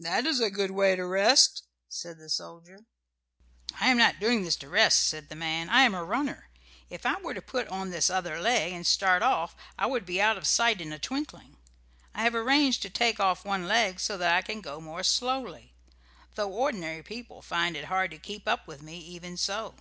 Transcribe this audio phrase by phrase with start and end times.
[0.00, 2.86] "That is a good way to rest," said the soldier.
[3.78, 5.68] "I am not doing this to rest," said the man.
[5.68, 6.50] "I am a runner.
[6.88, 10.20] If I were to put on this other leg and start off I would be
[10.20, 11.56] out of sight in a twinkling.
[12.16, 15.72] I have arranged to take off one leg so that I can go more slowly;
[16.34, 19.76] though ordinary people find it hard to keep up with me even so."